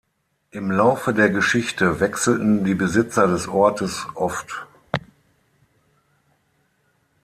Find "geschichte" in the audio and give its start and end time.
1.29-1.99